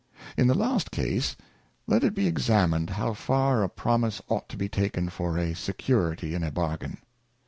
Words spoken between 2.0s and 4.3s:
it be examined how far a Promise